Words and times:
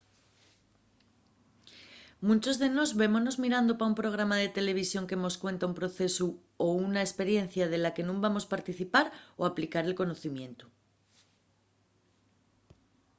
munchos 2.27 2.57
de 2.61 2.67
nós 2.77 2.89
vémonos 3.01 3.39
mirando 3.43 3.73
pa 3.79 3.85
un 3.91 3.99
programa 4.01 4.35
de 4.39 4.53
televisión 4.57 5.07
que 5.09 5.21
mos 5.23 5.35
cuenta 5.43 5.67
un 5.69 5.77
procesu 5.79 6.27
o 6.65 6.67
una 6.87 7.05
esperiencia 7.07 7.65
de 7.71 7.77
la 7.83 7.93
que 7.95 8.05
nun 8.07 8.19
vamos 8.25 8.49
participar 8.53 9.05
o 9.39 9.41
aplicar 9.45 9.83
el 9.85 9.97
conocimientu 10.01 10.65